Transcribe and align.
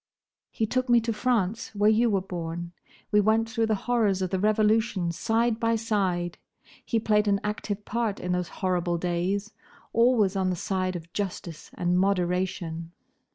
"He 0.49 0.65
took 0.65 0.89
me 0.89 0.99
to 1.01 1.13
France, 1.13 1.75
where 1.75 1.87
you 1.91 2.09
were 2.09 2.23
born. 2.23 2.71
We 3.11 3.21
went 3.21 3.47
through 3.47 3.67
the 3.67 3.75
horrors 3.85 4.23
of 4.23 4.31
the 4.31 4.39
Revolution 4.39 5.11
side 5.11 5.59
by 5.59 5.75
side. 5.75 6.39
He 6.83 6.99
played 6.99 7.27
an 7.27 7.39
active 7.43 7.85
part 7.85 8.19
in 8.19 8.31
those 8.31 8.47
horrible 8.65 8.97
days; 8.97 9.53
always 9.93 10.35
on 10.35 10.49
the 10.49 10.55
side 10.55 10.95
of 10.95 11.13
justice 11.13 11.69
and 11.75 11.99
moderation. 11.99 12.93